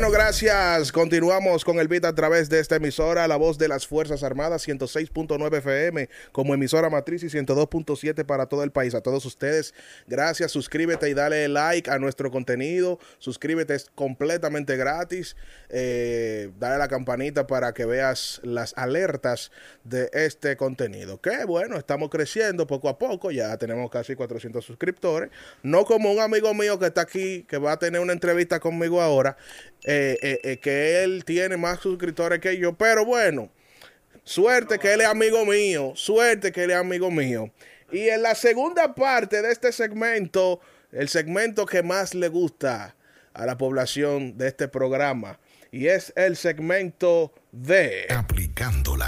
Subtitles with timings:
[0.00, 0.92] Bueno, gracias.
[0.92, 4.66] Continuamos con el beat a través de esta emisora, La Voz de las Fuerzas Armadas,
[4.66, 8.94] 106.9 FM, como emisora matriz y 102.7 para todo el país.
[8.94, 9.74] A todos ustedes,
[10.06, 10.52] gracias.
[10.52, 12.98] Suscríbete y dale like a nuestro contenido.
[13.18, 15.36] Suscríbete, es completamente gratis.
[15.68, 19.52] Eh, dale a la campanita para que veas las alertas
[19.84, 21.20] de este contenido.
[21.20, 23.32] Que bueno, estamos creciendo poco a poco.
[23.32, 25.28] Ya tenemos casi 400 suscriptores.
[25.62, 29.02] No como un amigo mío que está aquí, que va a tener una entrevista conmigo
[29.02, 29.36] ahora
[29.84, 33.50] eh, eh, eh, que él tiene más suscriptores que yo, pero bueno,
[34.24, 37.50] suerte que él es amigo mío, suerte que él es amigo mío.
[37.90, 40.60] Y en la segunda parte de este segmento,
[40.92, 42.94] el segmento que más le gusta
[43.32, 45.38] a la población de este programa,
[45.72, 48.06] y es el segmento de...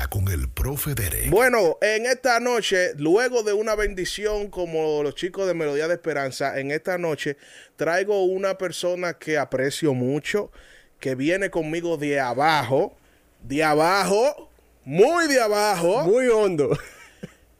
[0.09, 1.29] Con el profe Derek.
[1.29, 6.59] Bueno, en esta noche, luego de una bendición como los chicos de Melodía de Esperanza,
[6.59, 7.37] en esta noche
[7.77, 10.51] traigo una persona que aprecio mucho,
[10.99, 12.97] que viene conmigo de abajo,
[13.43, 14.51] de abajo,
[14.85, 16.05] muy de abajo.
[16.05, 16.71] Muy hondo.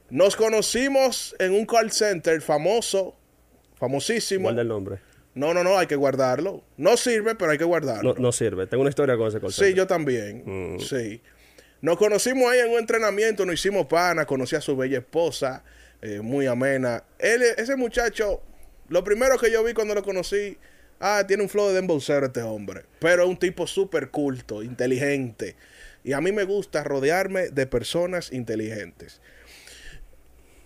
[0.09, 3.15] Nos conocimos en un call center famoso,
[3.75, 4.45] famosísimo.
[4.45, 4.99] Guarda el nombre.
[5.35, 6.65] No, no, no, hay que guardarlo.
[6.79, 8.15] No sirve, pero hay que guardarlo.
[8.15, 8.67] No, no sirve.
[8.67, 9.75] Tengo una historia con ese call Sí, center.
[9.75, 10.43] yo también.
[10.77, 10.81] Mm.
[10.81, 11.21] Sí.
[11.83, 15.65] Nos conocimos ahí en un entrenamiento, nos hicimos pana, conocí a su bella esposa,
[16.01, 17.03] eh, muy amena.
[17.19, 18.41] Él, ese muchacho,
[18.89, 20.57] lo primero que yo vi cuando lo conocí,
[21.01, 22.85] ah, tiene un flow de embocero este hombre.
[23.01, 25.57] Pero es un tipo súper culto, inteligente.
[26.05, 29.21] Y a mí me gusta rodearme de personas inteligentes.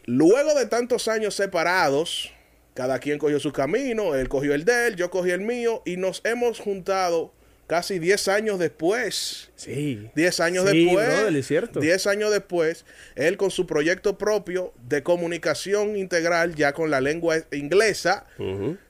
[0.04, 2.30] Luego de tantos años separados,
[2.74, 5.96] cada quien cogió su camino, él cogió el de él, yo cogí el mío y
[5.96, 7.32] nos hemos juntado
[7.66, 9.50] casi 10 años después.
[9.56, 10.08] Sí.
[10.14, 11.06] 10 años Sí, después.
[11.06, 11.80] brother, es cierto.
[11.80, 17.36] 10 años después, él con su proyecto propio de comunicación integral, ya con la lengua
[17.52, 18.26] inglesa,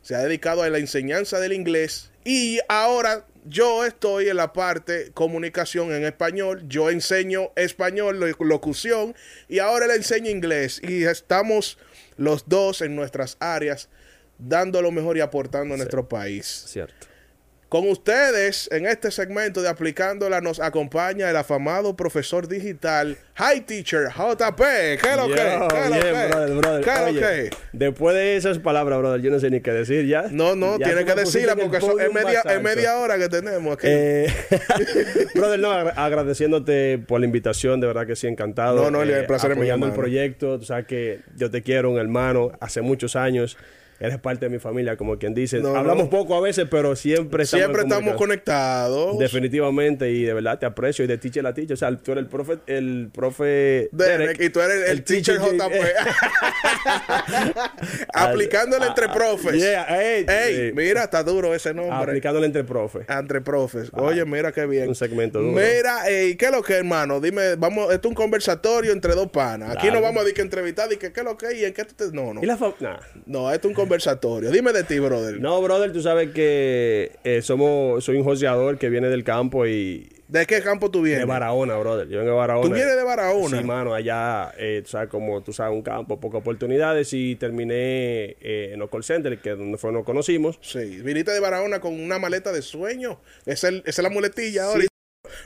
[0.02, 5.12] se ha dedicado a la enseñanza del inglés y ahora yo estoy en la parte
[5.14, 9.14] comunicación en español, yo enseño español, lo- locución
[9.48, 11.78] y ahora le enseño inglés y estamos
[12.16, 13.88] los dos en nuestras áreas
[14.38, 16.64] dando lo mejor y aportando a nuestro país.
[16.66, 17.06] Cierto.
[17.68, 24.06] Con ustedes, en este segmento de Aplicándola, nos acompaña el afamado profesor digital, Hi Teacher,
[24.08, 24.56] JP.
[24.56, 25.34] ¿Qué es lo que?
[26.84, 27.50] ¿Qué.
[27.72, 30.26] Después de esas palabras, brother, yo no sé ni qué decir ya.
[30.30, 33.72] No, no, Ya tiene que decirla porque eso es media, es media hora que tenemos
[33.76, 33.88] aquí.
[33.90, 34.32] Eh,
[35.34, 38.84] brother, no, agra- agradeciéndote por la invitación, de verdad que sí, encantado.
[38.84, 41.98] No, no, el placer es mío, el proyecto, tú sabes que yo te quiero, un
[41.98, 43.56] hermano, hace muchos años.
[43.98, 45.58] Eres parte de mi familia, como quien dice.
[45.60, 45.76] No, no.
[45.78, 49.18] Hablamos poco a veces, pero siempre estamos Siempre estamos conectados.
[49.18, 51.74] Definitivamente, y de verdad te aprecio y de teacher a teacher.
[51.74, 55.72] O sea, tú eres el profe, el profe Derek, y tú eres el, teacher JP.
[58.12, 59.54] Aplicándole entre profes.
[59.54, 61.94] Yeah, hey, Ey, mira, está duro ese nombre.
[61.96, 63.00] aplicándole entre profe.
[63.08, 63.90] Entre profes.
[63.92, 64.88] Oye, mira qué bien.
[64.88, 65.52] un segmento duro.
[65.52, 67.20] Mira, ey, ¿qué es lo que, hermano?
[67.20, 69.70] Dime, vamos, esto es un conversatorio entre dos panas.
[69.70, 69.96] Aquí Claro.
[69.96, 71.84] no vamos a decir que entrevistar, y que qué es lo que y en qué
[71.84, 72.12] tú te...
[72.12, 72.42] No, no.
[72.42, 72.98] ¿Y la fa- nah.
[73.26, 74.50] No, esto es un conversatorio.
[74.50, 75.40] Dime de ti, brother.
[75.40, 80.08] No, brother, tú sabes que eh, somos, soy un joseador que viene del campo y
[80.28, 81.26] ¿De qué campo tú de vienes?
[81.28, 82.08] Barahona, brother.
[82.08, 82.68] Yo vengo de Barahona.
[82.68, 83.58] ¿Tú vienes de Barahona?
[83.58, 88.34] Sí, mano, allá, eh, tú sabes, como tú sabes, un campo, pocas oportunidades y terminé
[88.40, 90.58] eh, en los call centers, que donde fue nos conocimos.
[90.62, 93.20] Sí, viniste de Barahona con una maleta de sueño.
[93.44, 94.84] Esa es, el- esa es la muletilla ahora.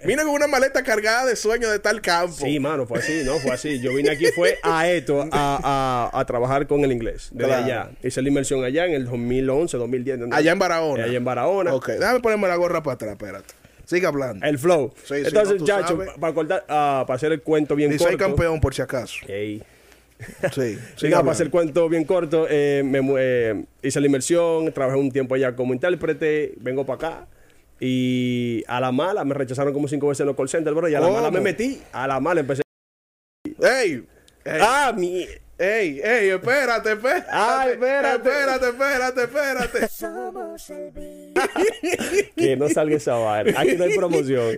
[0.05, 2.35] Vine con una maleta cargada de sueño de tal campo.
[2.37, 3.39] Sí, mano, fue así, ¿no?
[3.39, 3.81] Fue así.
[3.81, 7.65] Yo vine aquí, fue a esto, a, a, a trabajar con el inglés, desde Claro.
[7.65, 7.91] allá.
[8.03, 10.19] Hice la inversión allá en el 2011, 2010.
[10.19, 10.35] ¿no?
[10.35, 11.05] Allá en Barahona.
[11.05, 11.75] Allá en Barahona.
[11.75, 13.55] Ok, déjame ponerme la gorra para atrás, espérate.
[13.87, 14.47] Sigue hablando.
[14.47, 14.93] El flow.
[15.05, 18.19] Sí, Entonces, no, chacho, para cortar, ah, para hacer el cuento bien soy corto.
[18.19, 19.17] campeón por si acaso.
[19.27, 19.63] Ey.
[20.55, 24.71] Sí, Sí, nada, para hacer el cuento bien corto, eh, me eh, hice la inversión,
[24.73, 27.27] trabajé un tiempo allá como intérprete, vengo para acá.
[27.81, 30.89] Y a la mala me rechazaron como cinco veces en los call centers, bro.
[30.89, 31.17] Y a la ¿Cómo?
[31.17, 31.81] mala me metí.
[31.93, 32.63] A la mala empecé.
[33.59, 34.05] ¡Ey!
[34.45, 34.61] ¡Ey!
[34.61, 35.27] ¡Ah, mi!
[35.59, 36.01] ¡Ey!
[36.03, 36.29] ¡Ey!
[36.31, 37.27] Espérate, espérate.
[37.31, 38.29] Ay, espérate.
[38.29, 39.89] Espérate, espérate, espérate.
[39.89, 41.33] Somos el.
[42.37, 43.59] Que no salga esa vaina.
[43.59, 44.57] Aquí no hay promoción.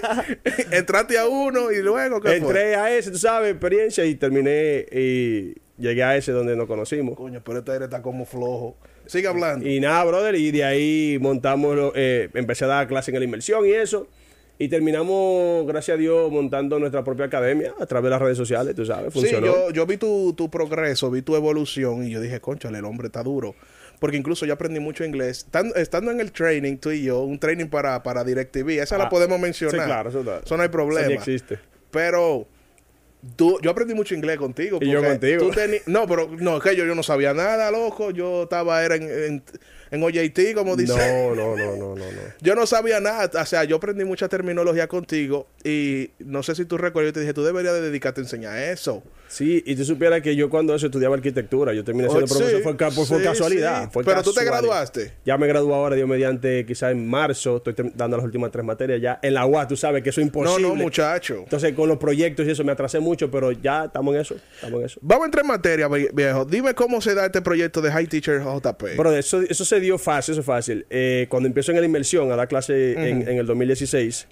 [0.70, 2.36] Entraste a uno y luego, ¿qué fue?
[2.36, 7.16] Entré a ese, tú sabes, experiencia y terminé y llegué a ese donde nos conocimos.
[7.16, 8.76] Coño, pero este aire está como flojo.
[9.06, 9.68] Sigue hablando.
[9.68, 13.66] Y nada, brother, y de ahí montamos, eh, empecé a dar clases en la inmersión
[13.66, 14.08] y eso.
[14.58, 18.74] Y terminamos, gracias a Dios, montando nuestra propia academia a través de las redes sociales,
[18.74, 19.46] tú sabes, Sí, funcionó.
[19.46, 23.08] yo, yo vi tu, tu progreso, vi tu evolución y yo dije, conchale, el hombre
[23.08, 23.54] está duro.
[24.00, 25.46] Porque incluso yo aprendí mucho inglés.
[25.50, 29.04] Tan- estando en el training, tú y yo, un training para, para DirecTV, esa la
[29.04, 29.78] Ah, podemos mencionar.
[29.80, 31.06] sí, claro, eso está- no hay problema.
[31.06, 31.58] Eso existe.
[31.90, 32.46] Pero
[33.34, 34.78] tú, yo aprendí mucho inglés contigo.
[34.80, 35.44] Y yo contigo.
[35.46, 35.52] tú
[35.86, 38.10] no, pero no, que yo, yo no sabía nada, loco.
[38.10, 39.42] Yo estaba era en, en-
[39.96, 40.94] En OJT, como dice.
[40.94, 42.20] No, no, no, no, no, no.
[42.40, 46.64] Yo no sabía nada, o sea, yo aprendí mucha terminología contigo y no sé si
[46.64, 49.02] tú recuerdas, yo te dije, tú deberías de dedicarte a enseñar eso.
[49.28, 52.48] Sí, y tú supieras que yo cuando eso estudiaba arquitectura, yo terminé siendo Oh, profesor,
[52.58, 53.82] sí, fue, por, casualidad.
[53.84, 53.88] sí.
[53.92, 55.14] fue Pero tú te graduaste.
[55.24, 59.00] Ya me gradué ahora, Dios mediante, quizás en marzo, estoy dando las últimas tres materias
[59.00, 59.18] ya.
[59.22, 60.68] En la UAS, tú sabes que eso es No, imposible.
[60.68, 61.38] no, muchacho.
[61.38, 64.78] Entonces, con los proyectos y eso me atrasé mucho, pero ya estamos en eso, estamos
[64.80, 65.00] en eso.
[65.02, 66.44] Vamos a entrar en materia, vie- viejo.
[66.44, 68.84] Dime cómo se da este proyecto de High Teacher JP.
[68.96, 70.86] Pero eso, eso se dio fácil, eso es fácil.
[70.90, 74.28] Eh, cuando empiezo en la inmersión a dar clase en, en el 2016,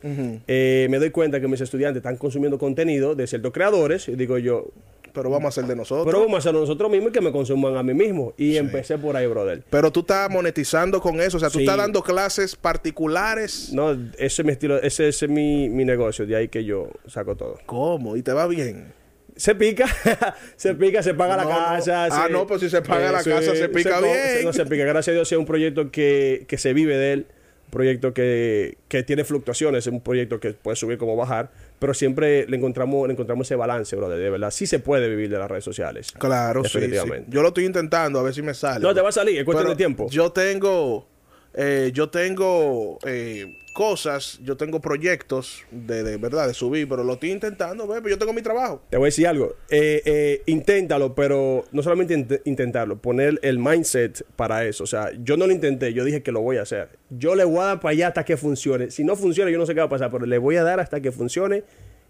[0.46, 4.38] eh, me doy cuenta que mis estudiantes están consumiendo contenido de ciertos creadores y digo
[4.38, 4.66] yo,
[5.12, 6.06] Pero vamos a hacer de nosotros.
[6.06, 8.34] pero vamos a hacerlo nosotros mismos y que me consuman a mí mismo.
[8.36, 9.62] Y empecé por ahí, brother.
[9.70, 11.64] Pero tú estás monetizando con eso, o sea, tú Sí.
[11.64, 13.70] estás dando clases particulares.
[13.72, 16.88] No, ese es mi estilo, ese, ese es mi, mi negocio, de ahí que yo
[17.06, 17.58] saco todo.
[17.66, 18.16] ¿Cómo?
[18.16, 18.92] ¿Y te va bien?
[19.36, 19.86] Se pica,
[20.56, 21.60] se pica, se paga No, la no.
[21.76, 22.04] casa.
[22.06, 24.44] Ah, se- no, pues si se paga la Eso casa, se pica co- bien.
[24.44, 27.26] No se pica, gracias a Dios, es un proyecto que, que se vive de él,
[27.66, 31.50] un proyecto que, que tiene fluctuaciones, es un proyecto que puede subir como bajar,
[31.80, 34.52] pero siempre le encontramos, le encontramos ese balance, brother, de verdad.
[34.52, 36.12] Sí se puede vivir de las redes sociales.
[36.12, 36.78] Claro, sí, sí.
[36.78, 37.30] Definitivamente.
[37.32, 38.80] Yo lo estoy intentando, a ver si me sale.
[38.80, 40.06] No, te va a salir, es cuestión Pero de tiempo.
[40.10, 41.08] Yo tengo,
[41.54, 47.14] eh, yo tengo eh, cosas, yo tengo proyectos de, de verdad, de subir, pero lo
[47.14, 48.82] estoy intentando, pero yo tengo mi trabajo.
[48.90, 49.54] Te voy a decir algo.
[49.68, 54.84] Eh, eh, inténtalo, pero no solamente int- intentarlo, poner el mindset para eso.
[54.84, 56.88] O sea, yo no lo intenté, yo dije que lo voy a hacer.
[57.10, 58.90] Yo le voy a dar para allá hasta que funcione.
[58.90, 60.78] Si no funciona, yo no sé qué va a pasar, pero le voy a dar
[60.80, 61.64] hasta que funcione.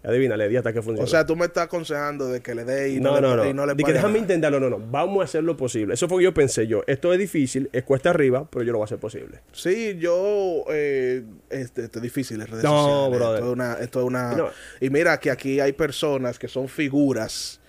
[0.05, 1.03] Adivina, le di hasta que funcione.
[1.03, 3.43] O sea, tú me estás aconsejando de que le dé y no, no, no, le,
[3.43, 3.49] no.
[3.49, 4.21] y no le Di que déjame nada.
[4.21, 4.59] intentarlo.
[4.59, 4.79] No, no.
[4.79, 5.95] Vamos a hacer lo posible.
[5.95, 6.83] Eso fue lo que yo pensé yo.
[6.87, 9.39] Esto es difícil, es cuesta arriba, pero yo lo voy a hacer posible.
[9.51, 13.17] Sí, yo, eh, este, esto es difícil en redes No, sociales.
[13.19, 13.35] brother.
[13.39, 14.49] Esto es una, esto es una, No.
[14.79, 17.59] y mira que aquí hay personas que son figuras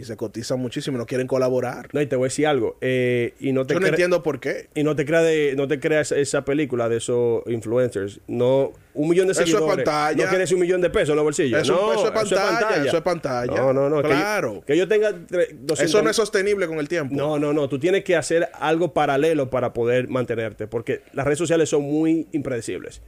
[0.00, 1.88] y se cotizan muchísimo y no quieren colaborar.
[1.92, 2.76] No, y te voy a decir algo.
[2.80, 4.68] eh, y no te Yo no entiendo por qué.
[4.74, 8.20] Y no te creas de, no te creas esa película de esos influencers.
[8.26, 9.84] No, un millón de Eso es seguidores.
[9.84, 10.16] pantalla.
[10.24, 11.60] No quiere decir un millón de pesos en los bolsillos.
[11.62, 13.54] Eso- no, eso es pantalla, eso es pantalla.
[13.54, 13.96] No, no, no.
[14.02, 14.62] que yo- Claro.
[14.66, 17.14] Que yo, tenga tre- 200 Eso no es sostenible con el tiempo.
[17.14, 17.68] No, no, no.
[17.68, 20.66] Tú tienes que hacer algo paralelo para poder mantenerte.
[20.66, 23.02] Porque las redes sociales son muy impredecibles.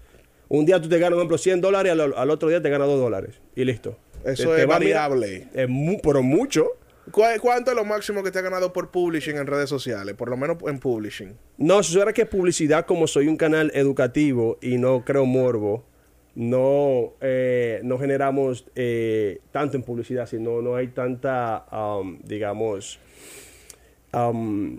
[0.48, 2.86] Un día tú te ganas, por ejemplo, 100 dólares, al, al otro día te ganas
[2.86, 3.40] 2 dólares.
[3.56, 3.96] Y listo.
[4.24, 5.48] Eso Te- te es mirar- variable.
[5.54, 6.66] Es mu- pero mucho.
[7.10, 10.14] ¿Cu- ¿Cuánto es lo máximo que te ha ganado por publishing en redes sociales?
[10.14, 11.36] Por lo menos en publishing.
[11.58, 15.84] No, si fuera que publicidad, como soy un canal educativo y no creo morbo,
[16.34, 22.98] no, eh, no generamos eh, tanto en publicidad, sino no hay tanta, um, digamos,
[24.14, 24.78] um,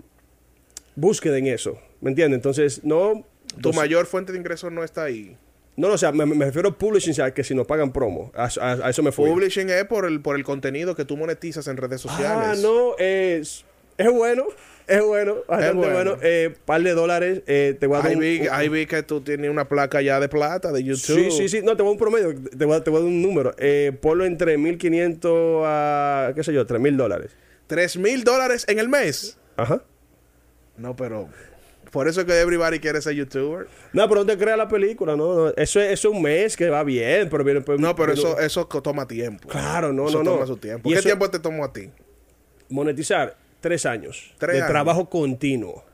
[0.96, 1.78] búsqueda en eso.
[2.00, 2.38] ¿Me entiendes?
[2.38, 3.24] Entonces, no.
[3.56, 5.36] Tu dos- mayor fuente de ingresos no está ahí.
[5.76, 7.92] No, no, o sea, me, me refiero a publishing, o sea, que si nos pagan
[7.92, 8.30] promo.
[8.34, 9.28] A, a- a eso me fui.
[9.28, 12.62] Publishing es por el, por el contenido que tú monetizas en redes Ah, sociales.
[12.62, 13.64] no, es,
[13.98, 14.44] es bueno.
[14.86, 15.92] Es bueno, bastante bueno.
[15.94, 16.16] bueno.
[16.22, 18.84] Eh, par de dólares, eh, te voy a dar Ahí un- vi, un- ahí vi
[18.84, 21.16] que tú tienes una placa ya de plata de YouTube.
[21.16, 21.60] Sí, sí, sí.
[21.62, 22.34] No, te voy a un promedio.
[22.56, 23.54] Te voy a, te voy a dar un número.
[23.56, 27.30] Eh, ponlo entre 1.500 a, qué sé yo, 3.000 dólares.
[27.66, 29.38] ¿Tres mil dólares en el mes?
[29.56, 29.82] Ajá.
[30.76, 31.30] No, pero...
[31.94, 33.68] Por eso es que everybody quiere ser youtuber.
[33.92, 35.34] No, pero no te creas la película, ¿no?
[35.34, 35.48] no.
[35.50, 37.60] Eso, es, eso es un mes que va bien, pero viene...
[37.60, 39.48] pues, No, pero eso, eso toma tiempo.
[39.48, 40.32] Claro, no, eso no, no.
[40.32, 40.88] toma su tiempo.
[40.88, 41.88] Y ¿Qué eso- tiempo te tomó a ti?
[42.68, 44.34] Monetizar, tres años.
[44.38, 44.70] Tres de años.
[44.70, 45.84] trabajo continuo.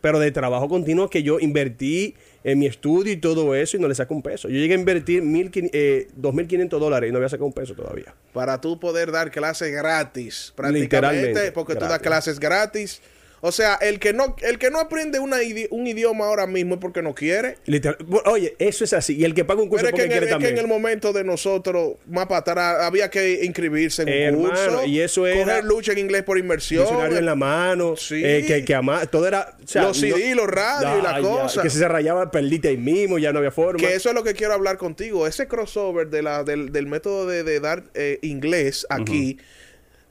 [0.00, 3.88] Pero de trabajo continuo que yo invertí en mi estudio y todo eso y no
[3.88, 4.48] le saco un peso.
[4.48, 8.14] Yo llegué a invertir 1.500, eh, 2.500 dólares y no había sacado un peso todavía.
[8.32, 12.06] Para tú poder dar clases gratis, prácticamente, Literalmente, porque tú das gratis.
[12.06, 13.02] clases gratis.
[13.46, 16.74] O sea, el que no, el que no aprende una idi- un idioma ahora mismo
[16.74, 17.56] es porque no quiere.
[17.66, 19.16] Literal- Oye, eso es así.
[19.16, 20.58] Y el que paga un curso Pero es que, porque en el, quiere es que
[20.60, 24.84] en el momento de nosotros, más para atrás, había que inscribirse en un Hermano, curso.
[24.86, 26.82] y eso era- Coger lucha en inglés por inmersión.
[26.82, 28.20] diccionario en la mano, Sí.
[28.24, 28.76] eh, que, que
[29.10, 29.56] todo era...
[29.62, 31.62] o sea, Los CD, los radios y la ya, cosa.
[31.62, 33.78] Que si se rayaba, perdiste ahí mismo, ya no había forma.
[33.78, 35.26] Que eso es lo que quiero hablar contigo.
[35.26, 39.38] Ese crossover de la, del, del método de, de dar eh, inglés aquí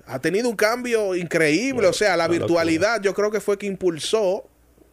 [0.08, 1.88] ha tenido un cambio increíble.
[1.88, 4.48] o sea, la virtualidad yo creo que fue que impulsó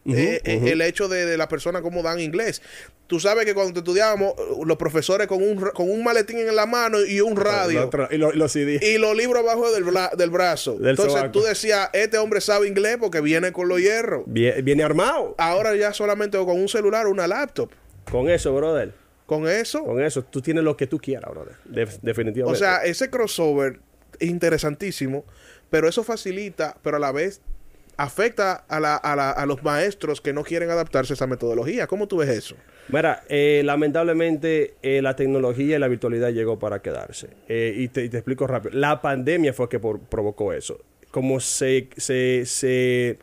[0.05, 2.61] eh, eh, el hecho de, de la persona cómo dan inglés.
[3.07, 6.65] Tú sabes que cuando estudiábamos, uh, los profesores con un, con un maletín en la
[6.65, 7.89] mano y un radio.
[8.09, 8.55] y, lo- y los.
[8.55, 10.73] Y los libros abajo del, bla- del brazo.
[10.79, 11.31] Del Entonces sobaco.
[11.31, 14.25] tú decías, este hombre sabe inglés porque viene con los hierros.
[14.25, 15.35] Vie- Viene armado.
[15.37, 17.69] Ahora ya solamente con un celular o una laptop.
[18.09, 18.93] Con eso, brother.
[19.25, 19.83] Con eso.
[19.83, 20.23] Con eso.
[20.23, 21.55] Tú tienes lo que tú quieras, brother.
[21.65, 22.59] De- O definitivamente.
[22.59, 23.79] sea, ese crossover
[24.19, 25.25] interesantísimo,
[25.69, 27.41] pero eso facilita, pero a la vez
[27.97, 31.85] afecta a, la- a la- a los maestros que no quieren adaptarse a esa metodología.
[31.87, 32.55] ¿Cómo tú ves eso?
[32.89, 37.29] Mira, eh, lamentablemente eh, la tecnología y la virtualidad llegó para quedarse.
[37.47, 38.75] Eh, y, te, y te explico rápido.
[38.77, 40.79] La pandemia fue que por- provocó eso.
[41.11, 43.19] Como se, se, se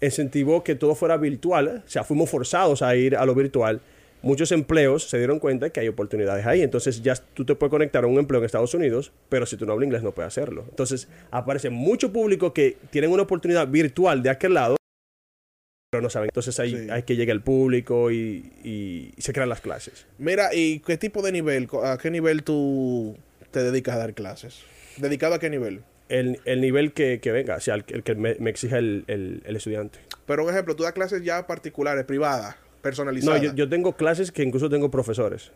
[0.00, 3.80] incentivó que todo fuera virtual, o sea, fuimos forzados a ir a lo virtual.
[4.22, 6.62] Muchos empleos se dieron cuenta que hay oportunidades ahí.
[6.62, 9.64] Entonces ya tú te puedes conectar a un empleo en Estados Unidos, pero si tú
[9.66, 10.64] no hablas inglés no puedes hacerlo.
[10.68, 14.76] Entonces aparece mucho público que tienen una oportunidad virtual de aquel lado,
[15.90, 16.28] pero no saben.
[16.28, 16.90] Entonces Sí.
[16.90, 20.06] hay que llegar el público y, y- y se crean las clases.
[20.18, 23.16] Mira, ¿y qué tipo de nivel, a qué nivel tú
[23.50, 24.60] te dedicas a dar clases?
[24.98, 25.82] ¿Dedicado a qué nivel?
[26.08, 29.04] El, el nivel que, que venga, o sea, el, el que me, me exija el,
[29.06, 29.98] el- el estudiante.
[30.26, 33.42] Pero, un ejemplo, tú das clases ya particulares, privadas, No, personalizadas.
[33.42, 35.50] yo, yo tengo clases que incluso tengo profesores.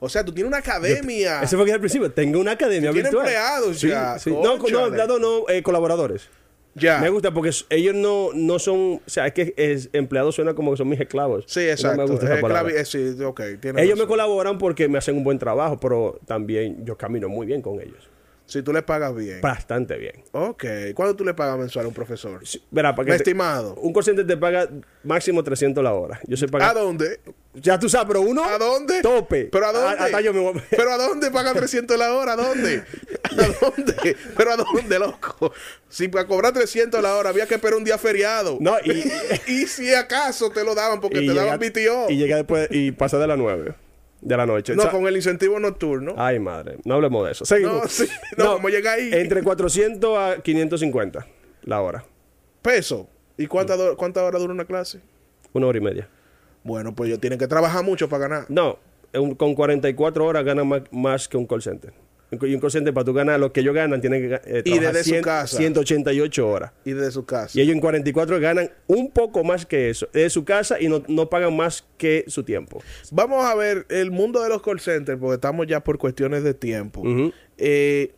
[0.00, 1.40] O sea, tú tienes una academia.
[1.42, 3.24] Ese fue que al principio, tengo una academia Tú virtual.
[3.26, 4.30] empleados Sí, ya, sí.
[4.30, 6.28] No, no, empleados no, eh, colaboradores.
[6.74, 6.98] ya.
[6.98, 10.72] Me gusta porque ellos no, no son, o sea, es que es, empleados suena como
[10.72, 11.44] que son mis esclavos.
[11.46, 12.02] Sí, No exacto.
[12.02, 12.72] me gusta esa Eh, palabra.
[12.74, 16.84] eh, sí, ok, tienes Ellos me colaboran porque me hacen un buen trabajo, pero también
[16.84, 18.10] yo camino muy bien con ellos.
[18.46, 19.40] Si tú le pagas bien.
[19.40, 20.22] Bastante bien.
[20.32, 20.64] ok.
[20.94, 22.46] ¿Cuánto tú le pagas mensual a un profesor?
[22.46, 23.74] Sí, Verá, para Un que te- estimado.
[23.76, 24.68] un call center te paga
[25.02, 26.20] máximo 300 la hora.
[26.26, 26.74] Yo sé ¿A pagar.
[26.74, 27.20] dónde?
[27.54, 28.44] Ya tú sabes, pero uno.
[28.44, 29.00] ¿A dónde?
[29.00, 29.44] Tope.
[29.50, 29.98] ¿Pero a dónde?
[29.98, 32.32] hasta yo me voy- ¿Pero a dónde paga 300 la hora?
[32.34, 32.82] ¿A dónde?
[33.24, 34.16] ¿A dónde?
[34.36, 35.52] ¿Pero a dónde, loco?
[35.88, 38.58] Si para cobrar 300 la hora había que esperar un día feriado.
[38.60, 39.10] No, y-
[39.52, 42.10] y si acaso te lo daban porque te llega- daban BTO.
[42.10, 43.74] Y llega después y pasa de las 9
[44.24, 44.72] de la noche.
[44.72, 46.14] O no, sea, con el incentivo nocturno.
[46.16, 46.78] Ay, madre.
[46.84, 47.44] No hablemos de eso.
[47.44, 47.74] Seguimos.
[47.82, 48.06] No, sí.
[48.36, 49.10] No, ¿cómo llega ahí?
[49.12, 51.26] Entre 400 a 550
[51.64, 52.04] la hora.
[52.62, 53.08] Peso.
[53.36, 55.00] ¿Y cuántas do- cuántas horas dura una clase?
[55.52, 56.08] Una hora y media.
[56.62, 58.46] Bueno, pues ellos tienen que trabajar mucho para ganar.
[58.48, 58.78] No,
[59.12, 61.92] un- con 44 horas gana más, más que un call center.
[62.30, 64.78] Y un call center, para tú ganar lo que ellos ganan, tienen que eh, Y
[64.78, 65.56] desde su casa.
[65.56, 66.72] 188 horas.
[66.84, 67.56] Y desde su casa.
[67.58, 70.08] Y ellos en 44 ganan un poco más que eso.
[70.12, 72.82] De su casa y no, no pagan más que su tiempo.
[73.12, 76.54] Vamos a ver el mundo de los call centers, porque estamos ya por cuestiones de
[76.54, 77.02] tiempo.
[77.58, 78.12] Eh,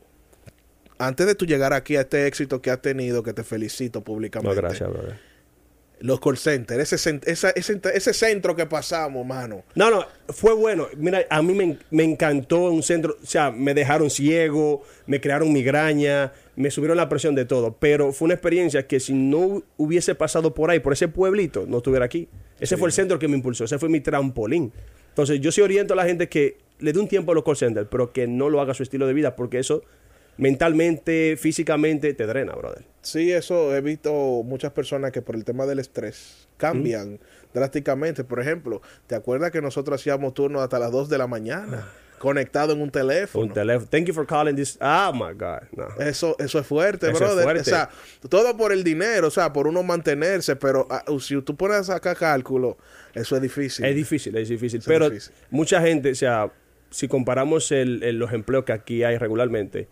[0.98, 4.04] antes de tú llegar aquí a este éxito que has tenido, que te felicito No,
[4.04, 4.56] públicamente.
[4.56, 5.18] gracias, brother.
[5.98, 9.64] Los call centers, ese, esa- ese, ese centro que pasamos, mano.
[9.74, 10.88] No, no, fue bueno.
[10.96, 15.50] Mira, a mí me, me encantó un centro, o sea, me dejaron ciego, me crearon
[15.54, 20.14] migraña, me subieron la presión de todo, pero fue una experiencia que si no hubiese
[20.14, 22.28] pasado por ahí, por ese pueblito, no estuviera aquí.
[22.60, 24.72] Ese fue el centro que me impulsó, ese fue mi trampolín.
[25.08, 27.56] Entonces, yo sí oriento a la gente que le dé un tiempo a los call
[27.56, 29.82] centers, pero que no lo haga su estilo de vida, porque eso
[30.36, 32.84] mentalmente, físicamente, te drena, brother.
[33.02, 37.18] Sí, eso he visto muchas personas que por el tema del estrés cambian
[37.54, 38.24] drásticamente.
[38.24, 41.86] Por ejemplo, ¿te acuerdas que nosotros hacíamos turnos hasta las 2 de la mañana?
[42.18, 43.44] Conectado en un teléfono.
[43.46, 43.88] Un teléfono.
[43.90, 44.78] Thank you for calling this.
[44.80, 45.60] Oh my God.
[45.76, 45.86] No.
[46.02, 47.44] Eso, eso es fuerte, Eso es brother.
[47.44, 47.60] fuerte.
[47.60, 47.90] O sea,
[48.30, 51.84] todo por el dinero, o sea, por uno mantenerse, pero ah, si tú pones a
[51.84, 52.78] sacar cálculo,
[53.14, 53.84] eso es difícil.
[53.84, 54.80] Es difícil, es difícil.
[54.80, 55.34] Es pero difícil.
[55.50, 56.50] mucha gente, o sea,
[56.90, 59.86] si comparamos el- el- los empleos que aquí hay regularmente,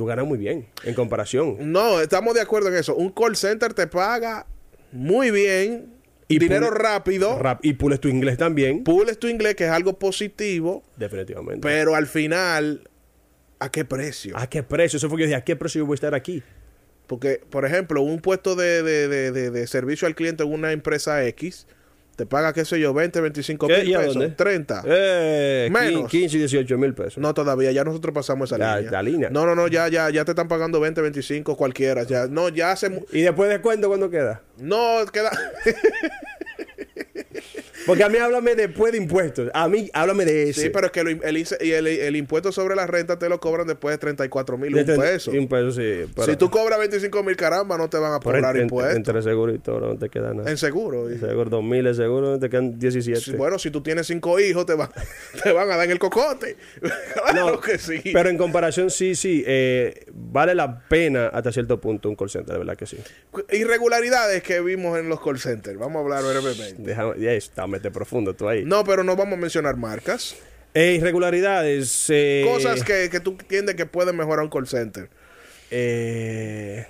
[0.00, 1.56] tú ganas muy bien en comparación.
[1.72, 2.94] No, estamos de acuerdo en eso.
[2.96, 4.46] Un call center te paga
[4.92, 5.92] muy bien,
[6.26, 9.98] Y dinero rápido, Rap- y pules tu inglés también, pules tu inglés, que es algo
[9.98, 11.60] positivo, definitivamente.
[11.60, 12.88] pero al final,
[13.58, 14.36] ¿a qué precio?
[14.38, 14.96] ¿A qué precio?
[14.96, 16.42] Eso fue que yo dije, ¿a qué precio yo voy a estar aquí?
[17.06, 21.22] Porque, por ejemplo, un puesto de- de- de- de servicio al cliente en una empresa
[21.26, 21.66] X
[22.20, 23.78] te paga, qué sé yo, 20, 25 ¿Qué?
[23.78, 24.28] mil ¿Y a pesos, dónde?
[24.30, 24.82] 30.
[24.86, 26.10] Eh, Menos.
[26.10, 27.16] 15 y 18 mil pesos.
[27.16, 28.90] No, todavía, ya nosotros pasamos esa La- línea.
[28.92, 29.30] la línea.
[29.30, 32.02] No, no, no, ya, ya, ya te están pagando 20, 25, cualquiera.
[32.02, 33.04] Ya, no, ya hace.
[33.12, 34.42] ¿Y después de cuándo cuándo queda?
[34.58, 35.30] No, queda.
[37.90, 39.50] Porque a mí háblame después de impuestos.
[39.54, 40.62] A mí háblame de ese.
[40.62, 44.58] sí, pero es que el, impuesto sobre la renta te lo cobran después de 34
[44.58, 45.30] mil, un peso.
[45.32, 46.06] Un peso, sí.
[46.14, 48.96] pero- Si tú cobras 25 mil, caramba, no te van a cobrar impuestos.
[48.96, 50.50] Entre seguro y todo no te queda nada.
[50.50, 51.10] En seguro.
[51.10, 53.20] y- Seguro 2000 es seguro, te quedan 17.
[53.20, 54.90] Sí, bueno, si tú tienes cinco hijos, te, van
[55.42, 56.56] te van a dar en el cocote.
[57.14, 58.00] claro No, que sí.
[58.12, 62.52] Pero en comparación, sí, sí, eh, vale la pena hasta cierto punto un call center,
[62.54, 62.98] de verdad que sí.
[63.52, 65.78] Irregularidades que vimos en los call centers.
[65.78, 66.82] Vamos a hablar brevemente.
[66.82, 68.64] Déjame, ya está, mete profundo tú ahí.
[68.64, 70.36] No, pero no vamos a mencionar marcas.
[70.74, 72.06] Eh, irregularidades.
[72.10, 75.08] eh, Cosas que, que tú entiendes que pueden mejorar un call center.
[75.70, 76.86] eh,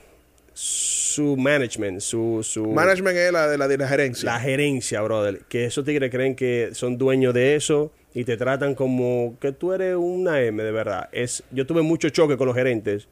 [0.52, 2.40] su management, su...
[2.42, 4.26] su Management es la de la, de la gerencia.
[4.32, 5.40] La gerencia, brother.
[5.49, 9.73] Que esos tigres creen que son dueños de eso y te tratan como que tú
[9.73, 11.09] eres una M, de verdad.
[11.12, 13.09] Es, yo tuve mucho choque con los gerentes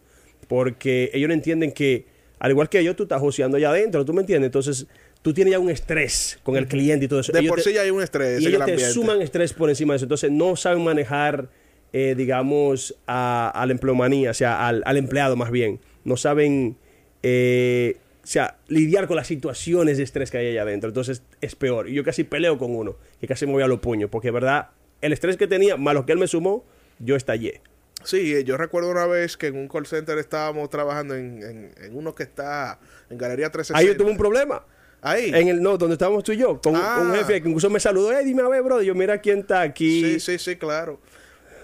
[0.47, 2.07] porque ellos no entienden que,
[2.39, 4.49] al igual que yo, tú estás joseando allá adentro, ¿tú me entiendes?
[4.49, 4.87] Entonces,
[5.23, 7.33] tú tienes ya un estrés con el cliente y todo eso.
[7.33, 9.21] de Ellos por te- sí ya hay un estrés y en el ellos te suman
[9.23, 10.05] estrés por encima de eso.
[10.07, 11.49] Entonces, no saben manejar,
[11.93, 15.81] eh, digamos, a, a la empleomanía, o sea, al, al empleado más bien.
[16.05, 16.77] No saben,
[17.23, 20.89] eh, o sea, lidiar con las situaciones de estrés que hay allá adentro.
[20.89, 21.89] Entonces, es peor.
[21.89, 24.69] Y yo casi peleo con uno, que casi me voy a los puños, porque, verdad,
[25.01, 26.65] el estrés que tenía, más lo que él me sumó,
[26.99, 27.61] yo estallé.
[28.05, 31.71] Sí, eh, yo recuerdo una vez que en un call center estábamos trabajando en, en-
[31.83, 32.79] en uno que está
[33.11, 33.79] en Galería 360.
[33.79, 34.65] Ahí yo tuve un problema.
[35.01, 35.31] Ahí.
[35.35, 36.99] En el, no, donde estábamos tú y yo, con Ah.
[37.01, 39.61] un jefe que incluso me saludó, eh, dime a ver, bro, yo mira quién está
[39.63, 40.03] aquí.
[40.03, 40.99] Sí, sí, sí, claro.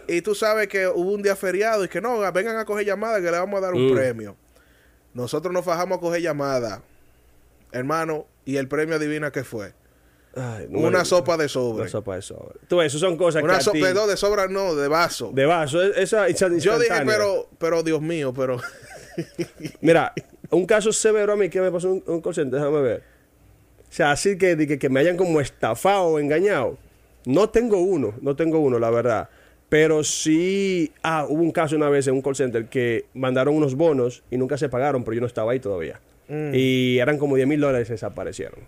[0.06, 3.20] Y tú sabes que hubo un día feriado y que no, vengan a coger llamadas
[3.22, 3.94] que le vamos a dar un Mm.
[3.94, 4.36] premio.
[5.14, 6.80] Nosotros nos fajamos a coger llamadas,
[7.72, 9.72] hermano, y el premio adivina qué fue.
[10.36, 11.82] Ay, no Una me- sopa de sobre.
[11.82, 12.58] Una sopa de sobre.
[12.68, 14.88] Tú, eso son cosas Una que a sopa ti- de, no, de sobra, no, de
[14.88, 15.30] vaso.
[15.32, 15.80] de vaso.
[15.82, 18.60] es- Esa, Yo dije, pero, pero Dios mío, pero
[19.80, 20.12] Mira,
[20.50, 23.13] un caso severo a mí que me pasó un, un call center, déjame ver.
[23.94, 26.76] O sea, así que, que, que me hayan como estafado o engañado.
[27.26, 29.28] No tengo uno, no tengo uno, la verdad.
[29.68, 33.76] Pero sí, ah, hubo un caso una vez en un call center que mandaron unos
[33.76, 36.00] bonos y nunca se pagaron, pero yo no estaba ahí todavía.
[36.26, 36.50] Mm.
[36.54, 38.62] Y eran como 10 mil dólares y desaparecieron.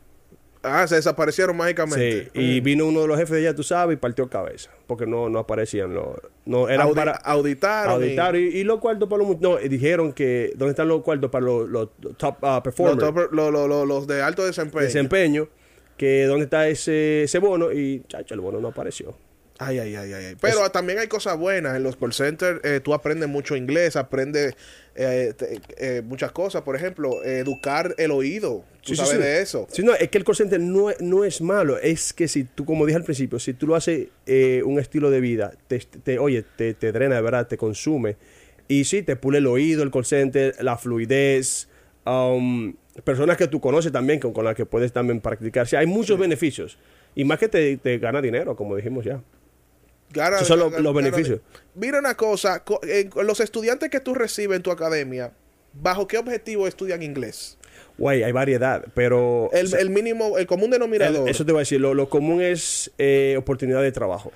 [0.66, 2.30] Ah, se desaparecieron mágicamente.
[2.34, 2.64] Sí, y Mm.
[2.64, 4.70] vino uno de los jefes de ella, tú sabes, y partió cabeza.
[4.86, 5.94] Porque no, no aparecían.
[5.94, 8.00] No, no eran Audi- para auditaron.
[8.02, 8.36] y- auditar.
[8.36, 9.40] Y, y los cuartos para los...
[9.40, 10.52] No, dijeron que...
[10.56, 12.98] ¿Dónde están los cuartos para los, los top uh, los, performers?
[12.98, 14.84] top- lo- lo- lo- los de alto desempeño.
[14.84, 15.48] desempeño,
[15.96, 19.14] que dónde está ese, ese bono y chacho, el bono no apareció.
[19.58, 20.24] Ay, ay, ay, ay.
[20.26, 20.36] ay.
[20.40, 21.76] Pero también hay cosas buenas.
[21.76, 24.54] En los call centers eh, tú aprendes mucho inglés, aprendes
[24.94, 26.62] eh, te- eh, muchas cosas.
[26.62, 28.64] Por ejemplo, educar el oído.
[28.82, 29.18] Tú Sí, sabes sí.
[29.18, 29.66] de eso.
[29.70, 32.44] Sí, no, es que el call center no, es- no es malo, es que si
[32.44, 35.78] tú, como dije al principio, si tú lo haces eh, un estilo de vida, te,
[35.78, 38.16] te- oye, te, te drena de verdad, te consume.
[38.68, 41.68] Y sí, te pule el oído, el call center, la fluidez,
[42.04, 45.66] um, personas que tú conoces también, con, con las que puedes también practicar.
[45.66, 46.78] Sí, hay muchos beneficios.
[47.14, 49.22] Y más que te, te gana dinero, como dijimos ya.
[50.10, 51.40] Gana- Esos son los- gana- los gana- beneficios.
[51.74, 52.62] Mira una cosa.
[52.64, 55.32] co- eh, los estudiantes que tú recibes en tu academia,
[55.74, 57.58] ¿bajo qué objetivo estudian inglés?
[57.98, 59.48] Guay, hay variedad, pero...
[59.52, 61.28] El, o sea, el mínimo, el común el- denominador.
[61.28, 64.32] eso te voy a decir, lo, lo común es eh, oportunidad de trabajo.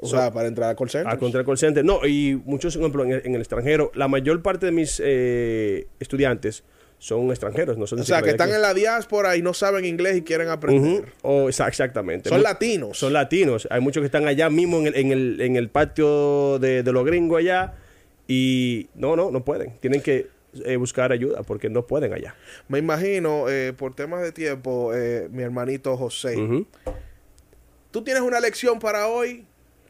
[0.00, 1.12] o sea, para entrar al call center.
[1.12, 1.84] a contra el call center.
[1.84, 5.00] No, y muchos, por ejemplo, en el, en el extranjero, la mayor parte de mis
[5.04, 6.64] eh, estudiantes
[6.98, 10.16] son extranjeros, no son O sea, que están en la diáspora y no saben inglés
[10.16, 11.12] y quieren aprender.
[11.68, 12.28] exactamente.
[12.30, 12.98] Son latinos.
[12.98, 13.68] Son latinos.
[13.70, 16.92] Hay muchos que están allá mismo en el, en el, en el patio de, de
[16.92, 17.74] los gringos allá
[18.26, 19.78] y no, no, no pueden.
[19.80, 20.28] Tienen que
[20.64, 22.34] eh, buscar ayuda porque no pueden allá.
[22.68, 26.36] Me imagino, eh, por temas de tiempo, eh, mi hermanito José.
[26.38, 26.66] Ujú.
[27.90, 29.44] ¿Tú tienes una lección para hoy?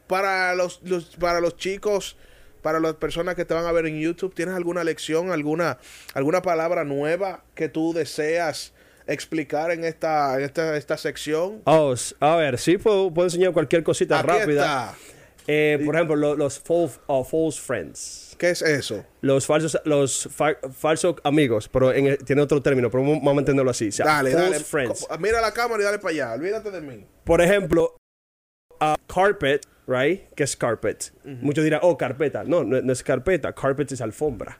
[0.07, 2.17] Para los, los- para los chicos,
[2.67, 5.77] para las personas que te van a ver en YouTube, ¿tienes alguna lección, alguna,
[6.13, 8.73] alguna palabra nueva que tú deseas
[9.07, 11.61] explicar en esta, en esta, esta sección?
[11.63, 14.61] Oh, a ver, sí puedo, puedo enseñar cualquier cosita Aquí rápida.
[14.91, 14.95] está.
[15.47, 18.35] Eh, por ejemplo, lo- los false, uh, false friends.
[18.37, 19.05] ¿Qué es eso?
[19.21, 23.71] Los falsos, los fa- falsos amigos, pero en tiene otro término, pero vamos a mantenerlo
[23.71, 23.87] así.
[23.87, 24.63] O sea, dale, false dale.
[24.65, 25.07] friends.
[25.19, 26.33] Mira la cámara y dale para allá.
[26.33, 27.05] Olvídate de mí.
[27.23, 27.95] Por ejemplo,
[28.81, 30.21] uh, carpet, right?
[30.35, 31.11] ¿Qué es carpet?
[31.41, 32.43] Muchos dirán, oh, carpeta.
[32.43, 33.53] No, no, no es carpeta.
[33.53, 34.59] Carpet es alfombra.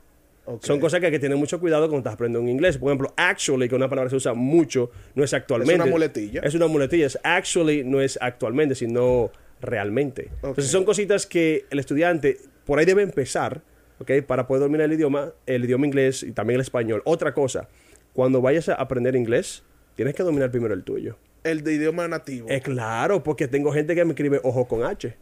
[0.62, 2.78] Son cosas que hay que tener mucho cuidado cuando estás aprendiendo inglés.
[2.78, 5.74] Por ejemplo, actually, que es una palabra que se usa mucho, no es actualmente.
[5.74, 6.42] Es una muletilla.
[6.42, 7.06] Es una muletilla.
[7.06, 9.30] Es actually, no es actualmente, sino
[9.62, 10.30] realmente.
[10.36, 13.62] Entonces son cositas que el estudiante por ahí debe empezar,
[14.00, 14.12] ¿ok?
[14.26, 17.02] Para poder dominar el idioma, el idioma inglés y también el español.
[17.04, 17.68] Otra cosa,
[18.14, 19.64] cuando vayas a aprender inglés,
[19.96, 21.18] tienes que dominar primero el tuyo.
[21.44, 22.48] El de idioma nativo.
[22.50, 25.16] Es claro, porque tengo gente que me escribe ojo con H.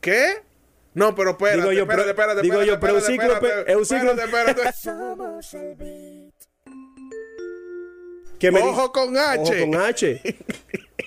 [0.00, 0.34] ¿Qué?
[0.94, 4.24] No, pero espérate, Digo yo, espérate, pero- espérate, digo espérate, yo, pero es un cíclope-
[4.24, 4.72] espérate, espérate.
[4.82, 6.34] Somos el beat.
[8.38, 9.40] Que me Ojo con H.
[9.40, 10.20] Ojo con H.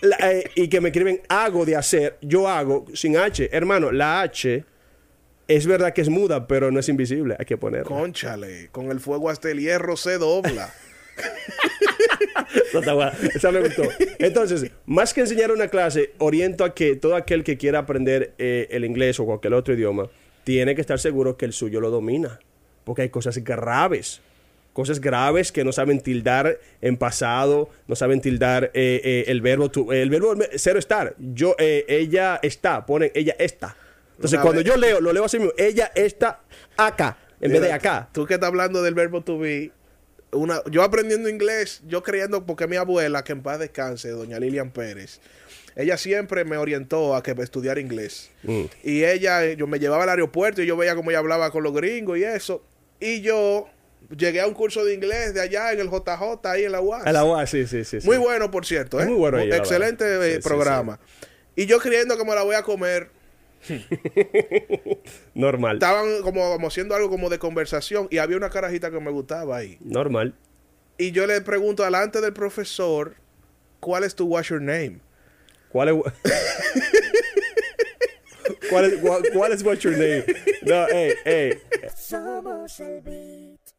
[0.02, 3.50] La- eh, y que me escriben hago de hacer, yo hago sin H.
[3.52, 4.64] Hermano, la H
[5.48, 7.36] es verdad que es muda, pero no es invisible.
[7.38, 7.88] Hay que ponerla.
[7.88, 10.74] Conchale, con el fuego hasta el hierro se dobla.
[13.36, 13.84] Esa me gustó.
[14.20, 18.68] Entonces, más que enseñar una clase, oriento a que todo aquel que quiera aprender eh,
[18.72, 20.10] el inglés o cualquier otro idioma,
[20.44, 22.40] tiene que estar seguro que el suyo lo domina.
[22.84, 24.22] Porque hay cosas graves.
[24.74, 29.70] Cosas graves que no saben tildar en pasado, no saben tildar eh, eh, el verbo
[29.70, 31.16] tu- el verbo cero estar.
[31.18, 33.76] Yo, ella está, ponen ella está.
[34.16, 36.42] Entonces, Una cuando vez- yo leo, lo leo así mismo, ella está
[36.78, 38.10] acá, en vez de acá.
[38.14, 39.72] Tú que estás hablando del verbo to be.
[40.32, 44.72] Una, yo aprendiendo inglés, yo creyendo, porque mi abuela, que en paz descanse, doña Lilian
[44.72, 45.20] Pérez,
[45.76, 48.30] ella siempre me orientó a que estudiar inglés.
[48.44, 48.64] Mm.
[48.84, 51.64] Y ella, eh, yo me llevaba al aeropuerto y yo veía cómo ella hablaba con
[51.64, 52.64] los gringos y eso.
[53.00, 53.68] Y yo
[54.16, 57.06] llegué a un curso de inglés de allá en el JJ, ahí en la UAS.
[57.06, 58.02] A la UAS, sí, sí, sí.
[58.02, 58.08] sí.
[58.08, 59.00] Muy bueno, por cierto.
[59.00, 59.10] Es ¿eh?
[59.10, 61.00] muy bueno Excelente eh, Sí, sí, programa.
[61.56, 63.10] Y yo creyendo que me la voy a comer,
[65.34, 65.76] Normal.
[65.76, 69.58] estaban como, como haciendo algo como de conversación y había una carajita que me gustaba
[69.58, 69.78] ahí.
[69.82, 70.36] Normal.
[70.98, 73.16] Y yo le pregunto delante del profesor,
[73.80, 75.00] ¿cuál es tu what's your name?
[75.70, 75.96] ¿Cuál es,
[78.70, 80.26] ¿Cuál es, cuál, cuál es what's your name?
[80.64, 81.54] No, hey, hey.
[81.96, 83.79] Somos el beat.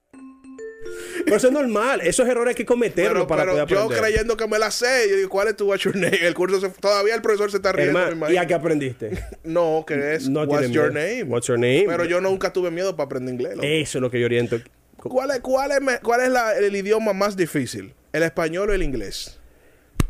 [1.24, 2.00] Pero eso es normal.
[2.02, 5.16] Esos errores hay que cometerlos para pero poder yo creyendo que me la sé, yo
[5.16, 6.16] digo, ¿cuál es tu what's your name?
[6.26, 9.10] El curso se- todavía el profesor se está riendo, me Hermano, ¿y a qué aprendiste?
[9.44, 11.06] No, que es No what's your miedo.
[11.06, 11.24] name.
[11.24, 11.84] What's your name?
[11.86, 13.54] Pero yo nunca tuve miedo para aprender inglés.
[13.56, 13.66] loco.
[13.66, 14.58] Eso es lo que yo oriento.
[14.96, 17.94] ¿Cuál es, cuál es, me- cuál es la- el idioma más difícil?
[18.12, 19.38] ¿El español o el inglés?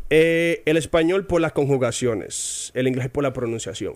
[0.09, 2.71] Eh, el español por las conjugaciones.
[2.73, 3.95] El inglés por la pronunciación.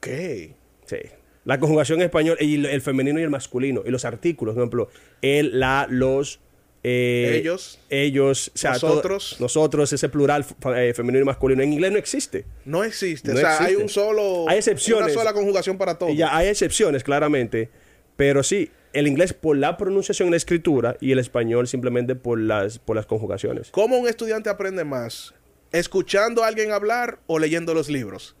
[0.00, 0.54] ¿Qué?
[0.86, 0.96] Sí.
[1.44, 3.82] La conjugación en español y el, femenino y el masculino.
[3.84, 4.88] Y los artículos, por ejemplo,
[5.20, 6.40] el, la, los.
[6.82, 7.78] eh, Ellos.
[7.90, 8.50] Ellos.
[8.54, 9.30] O sea, Nosotros.
[9.36, 10.44] todo- nosotros, ese plural
[10.76, 11.62] eh, femenino y masculino.
[11.62, 12.46] En inglés no existe.
[12.64, 13.28] No existe.
[13.32, 13.74] No o sea, existe.
[13.74, 14.48] hay un solo.
[14.48, 15.12] Hay excepciones.
[15.12, 16.08] Una sola conjugación para todo.
[16.10, 17.68] Y ya hay excepciones, claramente.
[18.16, 22.38] Pero sí, el inglés por la pronunciación y la escritura y el español simplemente por
[22.40, 23.70] las, por las conjugaciones.
[23.70, 25.34] ¿Cómo un estudiante aprende más?
[25.72, 28.36] ¿Escuchando a alguien hablar o leyendo los libros?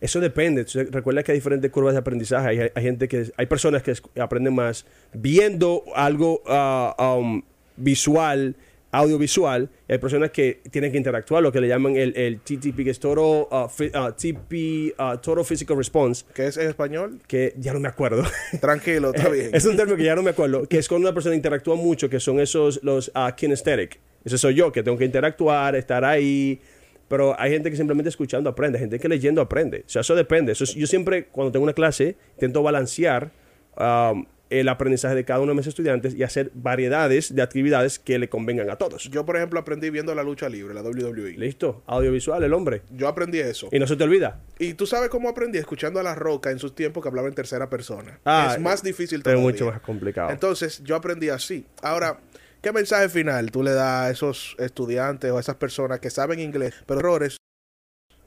[0.00, 0.62] Eso depende.
[0.62, 2.48] Entonces, Recuerda que hay diferentes curvas de aprendizaje.
[2.48, 7.42] Hay, hay gente que hay personas que aprenden más viendo algo ah, um,
[7.76, 8.56] visual,
[8.92, 9.68] audiovisual.
[9.88, 13.00] Hay personas que tienen que interactuar, lo que le llaman el, el TTP, que es
[13.00, 17.20] Total, ah, Phy- ah, TP, ah, Physical Response, ¿Qué es en español?
[17.26, 18.22] que ya no me acuerdo.
[18.60, 19.50] Tranquilo, está bien.
[19.52, 22.08] es un término que ya no me acuerdo, que es cuando una persona interactúa mucho,
[22.08, 23.98] que son esos, los ah, kinesthetic.
[24.24, 26.60] Ese soy yo, que tengo que interactuar, estar ahí.
[27.08, 29.84] Pero hay gente que simplemente escuchando aprende, hay gente que leyendo aprende.
[29.86, 30.52] O sea, eso depende.
[30.52, 33.30] Eso es- yo siempre, cuando tengo una clase, intento balancear
[33.78, 38.16] um, el aprendizaje de cada uno de mis estudiantes y hacer variedades de actividades que
[38.18, 39.04] le convengan a todos.
[39.10, 41.32] Yo, por ejemplo, aprendí viendo la lucha libre, la WWE.
[41.36, 42.82] Listo, audiovisual, el hombre.
[42.90, 43.68] Yo aprendí eso.
[43.72, 44.40] Y no se te olvida.
[44.60, 47.34] Y tú sabes cómo aprendí escuchando a La Roca en sus tiempos que hablaba en
[47.34, 48.20] tercera persona.
[48.24, 49.42] Ah, es más difícil es todavía.
[49.42, 50.30] mucho más complicado.
[50.30, 51.66] Entonces, yo aprendí así.
[51.82, 52.18] Ahora,
[52.66, 56.40] ¿qué mensaje final tú le das a esos estudiantes o a esas personas que saben
[56.40, 57.36] inglés, pero errores,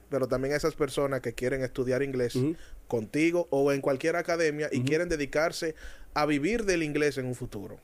[0.10, 2.38] pero también a esas personas que quieren estudiar inglés
[2.88, 5.76] contigo o en cualquier academia y quieren dedicarse
[6.14, 7.82] a vivir del inglés en un futuro?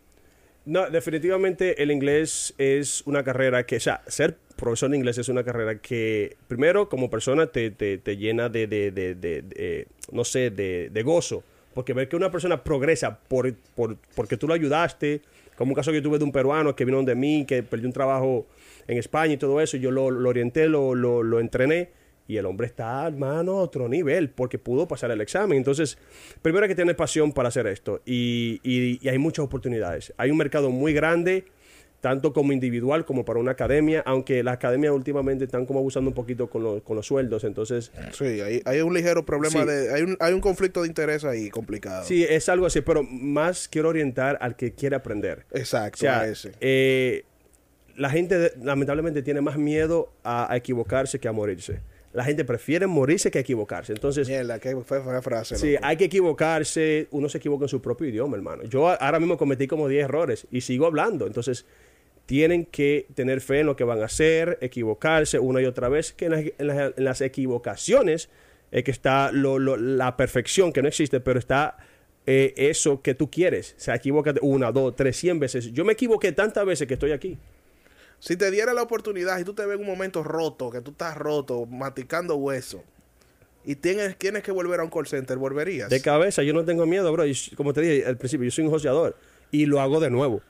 [0.63, 5.27] No, definitivamente el inglés es una carrera que, o sea, ser profesor de inglés es
[5.27, 9.87] una carrera que, primero, como persona te, te, te llena de, de, de, de- de,
[10.13, 11.43] no sé, de, de gozo.
[11.75, 15.21] Porque ver que una persona progresa por, por, porque tú lo ayudaste,
[15.55, 17.93] como un caso que tuve de un peruano que vino de mí, que perdió un
[17.93, 18.47] trabajo
[18.87, 21.89] en España y todo eso, yo lo, orienté, lo, lo, entrené.
[22.27, 25.57] Y el hombre está, hermano, a otro nivel, porque pudo pasar el examen.
[25.59, 25.97] Entonces,
[26.41, 28.01] primero hay que tener pasión para hacer esto.
[28.03, 30.11] Y- y hay muchas oportunidades.
[30.17, 31.45] Hay un mercado muy grande,
[32.05, 36.13] tanto como individual como para una academia, aunque las academias últimamente están como abusando un
[36.13, 37.43] poquito con, los- con los sueldos.
[37.43, 39.67] Entonces, Sí, hay, hay un ligero problema Sí.
[39.67, 39.91] de...
[39.91, 42.03] Hay un, hay un conflicto de interés ahí complicado.
[42.05, 45.47] sí, es algo así, pero más quiero orientar al que quiere aprender.
[45.51, 46.51] Exacto, O sea, a ese.
[46.61, 47.23] eh,
[47.95, 51.79] la gente lamentablemente tiene más miedo a, a equivocarse que a morirse.
[52.13, 53.91] La gente prefiere morirse que equivocarse.
[53.93, 55.55] Entonces, Mierda, qué fue fue frase.
[55.57, 55.85] Sí, loco.
[55.85, 57.07] hay que equivocarse.
[57.11, 58.63] Uno se equivoca en su propio idioma, hermano.
[58.63, 61.27] Yo ahora mismo cometí como 10 errores y sigo hablando.
[61.27, 61.65] Entonces,
[62.25, 66.11] tienen que tener fe en lo que van a hacer, equivocarse una y otra vez,
[66.13, 68.29] que en las, en las- en las equivocaciones
[68.71, 71.77] es que está lo- lo- la perfección, que no existe, pero está
[72.27, 73.75] eh, eso que tú quieres.
[73.77, 75.71] O sea, equivócate una, dos, tres, cien veces.
[75.71, 77.37] Yo me equivoqué tantas veces que estoy aquí.
[78.19, 80.89] Si te diera la oportunidad y tú te ves en un momento roto, que tú
[80.91, 82.83] estás roto, maticando hueso,
[83.63, 85.89] y tienes, tienes que volver a un call center, ¿volverías?
[85.91, 87.27] De cabeza, yo no tengo miedo, bro.
[87.27, 89.15] Y como te dije al principio, yo soy un joseador
[89.51, 90.41] y lo hago de nuevo.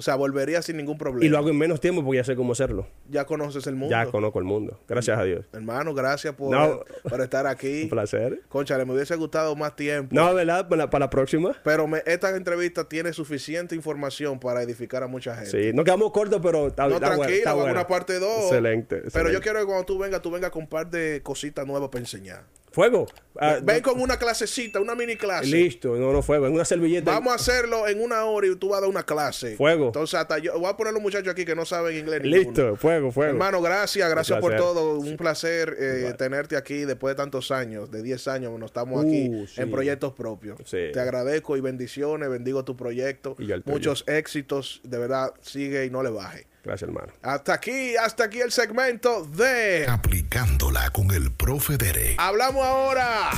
[0.00, 1.22] O sea, volverías sin ningún problema.
[1.26, 2.86] Y lo hago en menos tiempo porque ya sé cómo hacerlo.
[3.10, 3.90] Ya conoces el mundo.
[3.90, 4.80] Ya conozco el mundo.
[4.88, 5.44] Gracias a Dios.
[5.52, 6.80] Hermano, gracias por, No.
[7.06, 7.82] por estar aquí.
[7.84, 8.40] Un placer.
[8.48, 10.14] Conchale, me hubiese gustado más tiempo.
[10.14, 10.68] No, ¿verdad?
[10.70, 11.54] Para la, para la próxima.
[11.64, 15.50] Pero me- esta entrevista tiene suficiente información para edificar a mucha gente.
[15.50, 17.78] Sí, nos quedamos cortos, pero está, No, tranquilo, está vamos a bueno.
[17.80, 18.44] una parte 2.
[18.44, 19.32] Excelente, Pero excelente.
[19.34, 22.00] yo quiero que cuando tú vengas, tú vengas con un par de cositas nuevas para
[22.00, 22.44] enseñar.
[22.72, 23.06] Fuego.
[23.38, 25.46] Ah, Ven con una clasecita, una mini clase.
[25.46, 26.46] Listo, no, no fuego.
[26.46, 27.12] En una servilleta.
[27.12, 29.56] Vamos a hacerlo en una hora y tú vas a dar una clase.
[29.56, 29.86] Fuego.
[29.86, 32.22] Entonces, hasta yo voy a poner a los muchachos aquí que no saben inglés.
[32.22, 32.76] Listo, ninguno.
[32.76, 33.30] fuego, fuego.
[33.32, 34.98] Hermano, gracias, gracias por todo.
[34.98, 39.06] Un placer eh, tenerte aquí después de tantos años, de 10 años, nos estamos Uh,
[39.08, 39.60] aquí sí.
[39.60, 40.58] en proyectos propios.
[40.64, 40.88] Sí.
[40.92, 43.36] Te agradezco y bendiciones, bendigo tu proyecto.
[43.38, 43.48] Y.
[43.64, 46.46] Muchos éxitos, de verdad, sigue y no le baje.
[46.64, 47.12] Gracias, hermano.
[47.22, 52.16] Hasta aquí, hasta aquí el segmento de Aplicándola con el profe Derek.
[52.18, 53.30] Hablamos ahora.